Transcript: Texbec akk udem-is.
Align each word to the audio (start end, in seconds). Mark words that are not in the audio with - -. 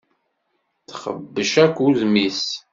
Texbec 0.87 1.53
akk 1.63 1.77
udem-is. 1.85 2.43